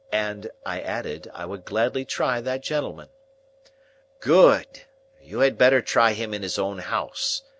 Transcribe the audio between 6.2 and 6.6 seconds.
in his